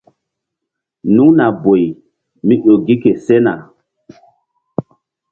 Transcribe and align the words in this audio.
Nuŋna 1.15 1.45
boy 1.63 1.83
mí 2.45 2.53
ƴo 2.63 2.73
gi 2.85 2.95
ke 3.01 3.11
sena. 3.25 3.53